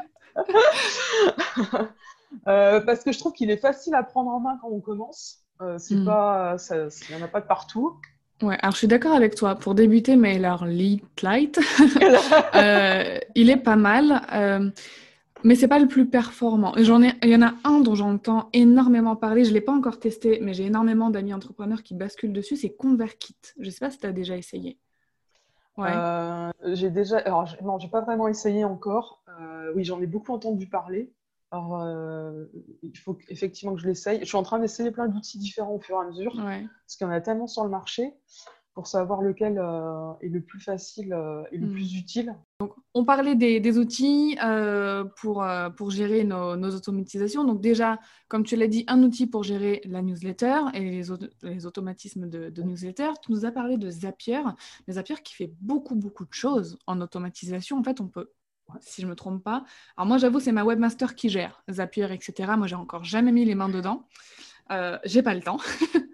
[2.48, 5.40] Euh, parce que je trouve qu'il est facile à prendre en main quand on commence.
[5.62, 6.06] Euh, c'est hmm.
[6.06, 7.96] pas, il n'y en a pas de partout.
[8.44, 9.56] Ouais, alors je suis d'accord avec toi.
[9.56, 11.60] Pour débuter MailerLite Light,
[12.56, 14.22] euh, il est pas mal,
[15.44, 16.74] mais c'est pas le plus performant.
[16.78, 19.44] J'en ai, il y en a un dont j'entends énormément parler.
[19.44, 22.56] Je l'ai pas encore testé, mais j'ai énormément d'amis entrepreneurs qui basculent dessus.
[22.56, 23.36] C'est ConvertKit.
[23.60, 24.78] Je sais pas si tu as déjà essayé.
[25.80, 26.76] Ouais.
[26.76, 29.24] j'ai déjà, alors non, j'ai pas vraiment essayé encore.
[29.76, 31.14] oui, j'en ai beaucoup entendu parler.
[31.52, 32.46] Alors, euh,
[32.84, 34.20] il faut effectivement que je l'essaye.
[34.20, 37.08] Je suis en train d'essayer plein d'outils différents au fur et à mesure, parce qu'il
[37.08, 38.14] y en a tellement sur le marché
[38.74, 41.72] pour savoir lequel euh, est le plus facile euh, et le hmm.
[41.72, 42.36] plus utile.
[42.60, 44.38] Donc, on parlait des, outils
[45.18, 45.46] pour,
[45.78, 47.44] pour gérer nos, automatisations.
[47.44, 51.04] Donc déjà, comme tu l'as dit, un outil pour gérer la newsletter et les,
[51.44, 53.12] les automatismes de, de, newsletter.
[53.22, 54.42] Tu nous as parlé de Zapier,
[54.88, 57.78] mais Zapier qui fait beaucoup, beaucoup de choses en automatisation.
[57.78, 58.32] En fait, on peut
[58.82, 59.64] si je me trompe pas.
[59.98, 62.52] Alors moi, j'avoue, c'est ma webmaster qui gère Zapier, etc.
[62.58, 64.06] Moi, j'ai encore jamais mis les mains dedans.
[64.72, 65.60] Euh, j'ai pas le temps.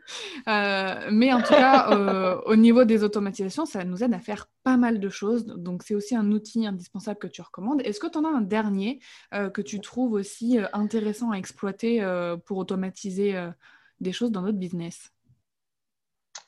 [0.48, 4.48] Euh, mais en tout cas, euh, au niveau des automatisations, ça nous aide à faire
[4.64, 5.48] pas mal de choses.
[5.48, 7.82] Donc, c'est aussi un outil indispensable que tu recommandes.
[7.82, 9.00] Est-ce que tu en as un dernier
[9.32, 12.06] que tu trouves aussi intéressant à exploiter
[12.46, 13.36] pour automatiser
[14.00, 15.12] des choses dans notre business?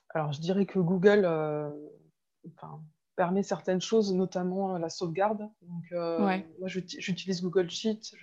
[0.10, 2.80] Alors, je dirais que Google, enfin,
[3.16, 5.50] permet certaines choses, notamment la sauvegarde.
[5.64, 8.14] Donc, Moi, j'utilise Google Sheet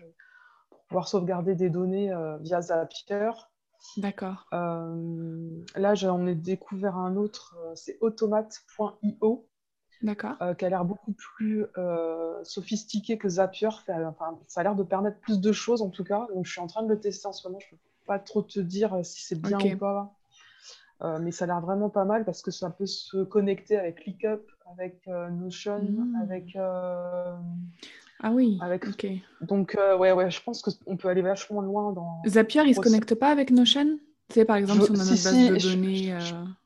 [0.85, 3.31] pour pouvoir sauvegarder des données euh, via Zapier.
[3.97, 4.47] D'accord.
[4.53, 9.47] là, j'en ai découvert un autre, c'est automate.io.
[10.03, 10.37] D'accord.
[10.59, 11.67] qui a l'air beaucoup plus
[12.43, 13.69] sophistiqué que Zapier.
[13.89, 16.27] Enfin, ça a l'air de permettre plus de choses en tout cas.
[16.35, 17.61] Donc, je suis en train de le tester en ce moment.
[17.61, 20.15] Je ne peux pas trop te dire si c'est bien ou pas.
[21.03, 23.97] Euh, mais ça a l'air vraiment pas mal parce que ça peut se connecter avec
[23.97, 26.23] ClickUp, avec euh, Notion, mmh.
[26.23, 26.57] avec.
[28.25, 28.59] Euh, ah oui.
[28.61, 28.87] Avec...
[28.87, 29.07] Ok.
[29.43, 32.23] Donc ouais, ouais, je pense qu'on peut aller vachement loin dans.
[32.27, 33.99] Zapier, il se connecte pas avec Notion?
[34.29, 36.19] Tu sais, par exemple, si on a notre base de données.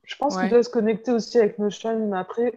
[0.05, 2.53] Je, pense qu'il doit se connecter aussi avec Notion, mais après,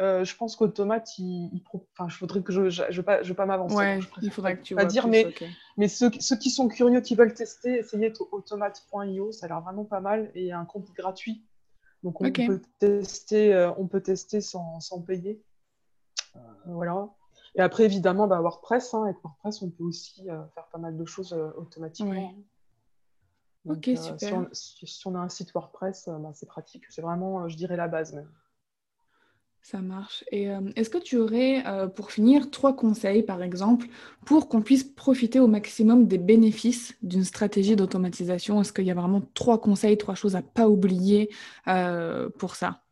[0.00, 3.32] euh, je pense qu'Automate, il, il enfin, je voudrais que je ne je, pas, je
[3.34, 3.74] pas m'avancer.
[3.74, 5.26] Ouais, il faudrait que tu pas dire, mais,
[5.76, 9.84] mais ceux, ceux, qui sont curieux, qui veulent tester, essayez automate.io, ça a l'air vraiment
[9.84, 11.44] pas mal et il y a un compte gratuit.
[12.02, 15.42] Donc on peut tester, euh, on peut tester sans, sans payer.
[16.36, 17.10] Euh, voilà.
[17.60, 18.94] Et après, évidemment, bah, WordPress.
[18.94, 22.34] Hein, avec WordPress, on peut aussi faire pas mal de choses automatiquement.
[23.68, 24.46] ok, super.
[24.52, 26.84] Si on, a un site WordPress, bah, c'est pratique.
[26.88, 28.30] C'est vraiment, je dirais, la base même.
[29.62, 30.24] Ça marche.
[30.32, 33.88] Et euh, est-ce que tu aurais, euh, pour finir, trois conseils, par exemple,
[34.24, 38.62] pour qu'on puisse profiter au maximum des bénéfices d'une stratégie d'automatisation?
[38.62, 41.28] Est-ce qu'il y a vraiment trois conseils, trois choses à pas oublier
[41.68, 42.84] euh, pour ça?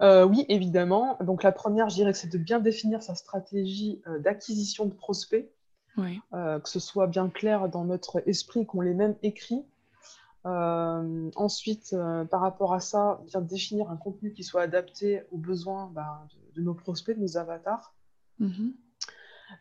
[0.00, 1.16] Oui, évidemment.
[1.20, 5.50] Donc la première, je dirais que c'est de bien définir sa stratégie d'acquisition de prospects.
[5.96, 9.64] que ce soit bien clair dans notre esprit, qu'on les même écrit
[10.44, 15.38] euh, ensuite, euh, par rapport à ça, bien définir un contenu qui soit adapté aux
[15.38, 17.94] besoins bah, de, nos prospects, de nos avatars.
[18.38, 18.74] Mhm.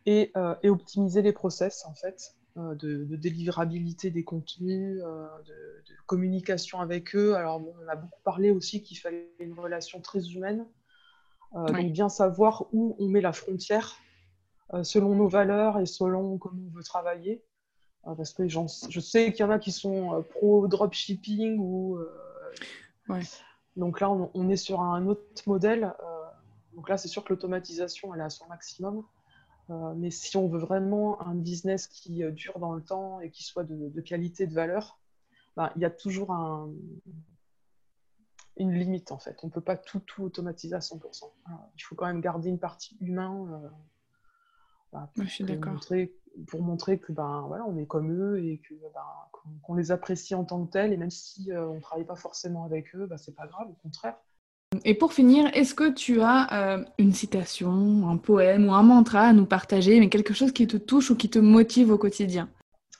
[0.05, 7.15] Et, euh, et, optimiser les process, en fait, de, délivrabilité des contenus, de, communication avec
[7.15, 7.35] eux.
[7.35, 10.65] Alors, on a beaucoup parlé aussi qu'il fallait une relation très humaine.
[11.53, 13.97] Donc, bien savoir où on met la frontière
[14.83, 17.43] selon nos valeurs et selon comment on veut travailler.
[18.03, 21.99] parce que je sais qu'il y en a qui sont pro dropshipping ou.
[23.09, 23.21] Ouais.
[23.77, 25.93] Donc là, on, est sur un autre modèle.
[26.73, 29.03] donc là, c'est sûr que l'automatisation, elle est à son maximum.
[29.95, 33.63] Mais si on veut vraiment un business qui dure dans le temps et qui soit
[33.63, 34.99] de, qualité, de valeur,
[35.55, 36.69] ben, il y a toujours un,
[38.57, 39.37] une limite en fait.
[39.43, 41.31] On ne peut pas tout, tout automatiser à 100%.
[41.75, 43.69] il faut quand même garder une partie humaine euh,
[44.91, 45.73] bah, pour, je suis d'accord.
[45.73, 46.13] Montrer,
[46.47, 50.35] pour montrer que ben voilà, on est comme eux et que ben, qu'on, les apprécie
[50.35, 53.05] en tant que tels et même si euh, on ne travaille pas forcément avec eux,
[53.05, 54.17] ben, c'est pas grave, au contraire.
[54.85, 59.21] Et pour finir, est-ce que tu as euh, une citation, un poème ou un mantra
[59.21, 62.49] à nous partager, mais quelque chose qui te touche ou qui te motive au quotidien?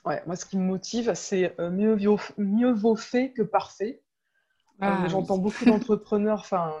[0.04, 1.96] Ouais, moi ce qui me motive, c'est mieux,
[2.36, 4.02] mieux vaut fait que parfait.
[4.80, 6.72] Ah, j'entends beaucoup d'entrepreneurs, enfin,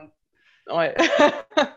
[0.74, 0.94] ouais.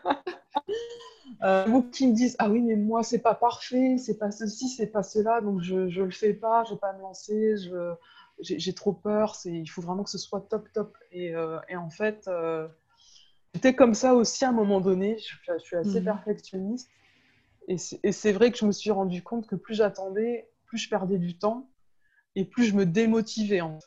[1.42, 4.88] euh, qui me disent Ah oui, mais moi, c'est pas parfait, c'est pas ceci, c'est
[4.88, 7.94] pas cela, donc je, je le fais pas, je vais pas me lancer, je,
[8.40, 10.96] j'ai, trop peur, il faut vraiment que ce soit top, top.
[11.12, 12.68] Et, euh, et en fait, euh,
[13.56, 16.04] j'étais comme ça aussi à un moment donné, je, suis assez mhm.
[16.04, 16.90] perfectionniste.
[17.68, 20.78] Et c'est, et c'est vrai que je me suis rendu compte que plus j'attendais, plus
[20.78, 21.68] je perdais du temps
[22.34, 23.60] et plus je me démotivais.
[23.60, 23.86] En fait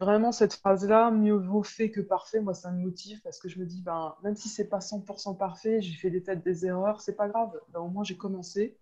[0.00, 3.58] vraiment cette phrase-là, mieux vaut fait que parfait, moi ça me motive parce que je
[3.58, 7.02] me dis, ben, même si c'est pas 100% parfait, j'ai fait des têtes, des erreurs,
[7.02, 7.52] c'est pas grave.
[7.68, 8.78] Ben, au moins j'ai commencé.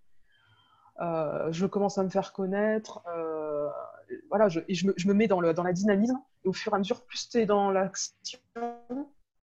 [1.01, 3.03] Euh, je commence à me faire connaître.
[3.09, 3.69] Euh,
[4.29, 6.19] voilà, je, et je me, je me, mets dans, le, dans la dynamisme.
[6.45, 8.39] Et au fur et à mesure, plus tu es dans l'action,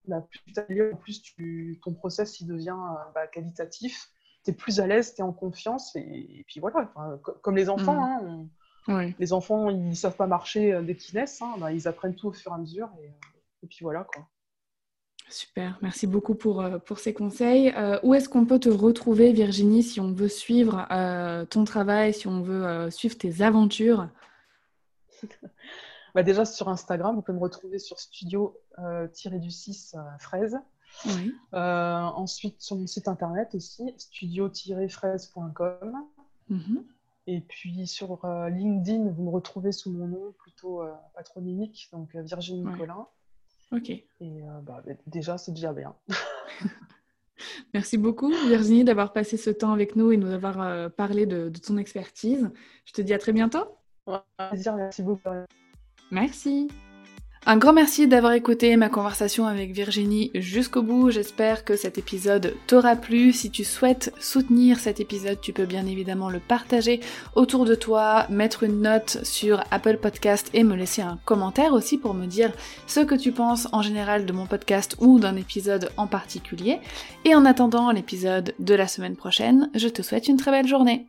[0.07, 4.11] bah, plus tu as plus tu, ton process il devient euh, bah, qualitatif.
[4.45, 5.95] Tu es plus à l'aise, tu es en confiance.
[5.97, 6.93] Et, puis voilà,
[7.43, 8.49] comme les enfants, mmh.
[8.89, 11.55] hein, les enfants, ils savent pas marcher euh, dès qu'ils naissent, hein.
[11.59, 12.89] bah, ils apprennent tout au fur et à mesure.
[13.03, 14.27] Et, euh, puis voilà quoi.
[15.29, 17.73] Super, merci beaucoup pour, pour ces conseils.
[18.03, 20.89] où est-ce qu'on peut te retrouver, Virginie, si on veut suivre
[21.51, 24.09] ton travail, si on veut suivre tes aventures?
[26.15, 30.59] bah Déjà sur Instagram, on peut me retrouver sur studio-du-6 fraise.
[31.53, 36.05] ensuite sur mon site internet aussi, studio-fraise.com.
[37.27, 42.15] Et puis sur euh, LinkedIn, vous me retrouvez sous mon nom plutôt euh, patronymique, donc
[42.15, 43.07] euh, Virginie Nicolin.
[43.71, 43.91] Ok.
[43.91, 44.05] Et
[44.63, 45.95] bah, déjà, c'est déjà bien.
[47.73, 51.59] Merci beaucoup Virginie d'avoir passé ce temps avec nous et nous avoir parlé de, de,
[51.61, 52.51] ton expertise.
[52.85, 53.65] Je te dis à très bientôt.
[54.09, 54.19] Ouais,
[54.77, 55.29] merci beaucoup.
[56.11, 56.69] Merci.
[57.47, 61.11] Un grand merci d'avoir écouté ma conversation avec Virginie jusqu'au bout.
[61.11, 63.33] J'espère que cet épisode t'aura plu.
[63.33, 67.01] Si tu souhaites soutenir cet épisode, tu peux bien évidemment le partager
[67.35, 71.97] autour de toi, mettre une note sur Apple Podcast et me laisser un commentaire aussi
[71.97, 72.53] pour me dire
[72.87, 76.79] ce que tu penses en général de mon podcast ou d'un épisode en particulier.
[77.25, 81.07] Et en attendant l'épisode de la semaine prochaine, je te souhaite une très belle journée.